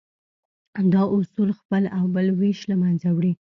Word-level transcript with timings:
دا 0.93 1.03
اصول 1.17 1.49
خپل 1.59 1.83
او 1.97 2.03
بل 2.15 2.27
وېش 2.39 2.59
له 2.69 2.75
منځه 2.83 3.07
وړي. 3.11 3.33